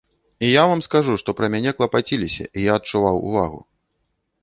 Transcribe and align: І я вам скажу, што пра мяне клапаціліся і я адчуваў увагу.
І 0.39 0.47
я 0.51 0.63
вам 0.71 0.81
скажу, 0.87 1.13
што 1.23 1.29
пра 1.41 1.51
мяне 1.57 1.71
клапаціліся 1.81 2.43
і 2.57 2.67
я 2.69 2.83
адчуваў 2.83 3.25
увагу. 3.31 3.65